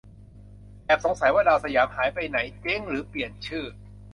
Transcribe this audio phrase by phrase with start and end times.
[0.85, 3.65] แอบสงสัยว่า ดาวสยาม หายไปไหน เจ๊งหรือเปลี่ยนชื่อ